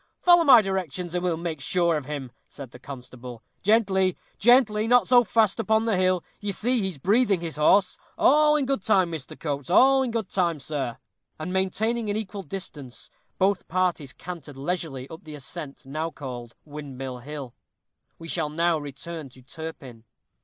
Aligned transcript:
Follow 0.19 0.43
my 0.43 0.63
directions, 0.63 1.13
and 1.13 1.23
we'll 1.23 1.37
make 1.37 1.61
sure 1.61 1.95
of 1.95 2.05
him," 2.05 2.31
said 2.47 2.71
the 2.71 2.79
constable. 2.79 3.43
"Gently, 3.61 4.17
gently, 4.39 4.87
not 4.87 5.07
so 5.07 5.23
fast 5.23 5.59
up 5.59 5.67
the 5.67 5.95
hill 5.95 6.23
you 6.39 6.51
see 6.51 6.81
he's 6.81 6.97
breathing 6.97 7.39
his 7.41 7.57
horse. 7.57 7.99
All 8.17 8.55
in 8.55 8.65
good 8.65 8.81
time, 8.81 9.11
Mr. 9.11 9.39
Coates 9.39 9.69
all 9.69 10.01
in 10.01 10.09
good 10.09 10.29
time, 10.29 10.59
sir." 10.59 10.97
And 11.39 11.53
maintaining 11.53 12.09
an 12.09 12.17
equal 12.17 12.41
distance, 12.41 13.11
both 13.37 13.67
parties 13.67 14.11
cantered 14.11 14.57
leisurely 14.57 15.07
up 15.09 15.23
the 15.23 15.35
ascent 15.35 15.85
now 15.85 16.09
called 16.09 16.55
Windmill 16.65 17.19
Hill. 17.19 17.53
We 18.17 18.27
shall 18.27 18.49
now 18.49 18.79
return 18.79 19.29
to 19.29 19.43
Turpin. 19.43 20.05